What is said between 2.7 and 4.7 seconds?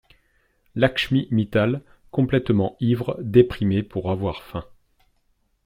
ivre déprimait pour avoir faim.